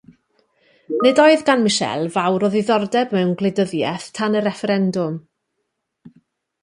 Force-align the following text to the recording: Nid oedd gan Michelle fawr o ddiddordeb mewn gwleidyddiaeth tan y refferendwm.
Nid 1.05 1.19
oedd 1.23 1.43
gan 1.49 1.61
Michelle 1.65 2.09
fawr 2.15 2.45
o 2.47 2.51
ddiddordeb 2.55 3.13
mewn 3.17 3.35
gwleidyddiaeth 3.43 4.09
tan 4.21 4.39
y 4.41 4.43
refferendwm. 4.49 5.21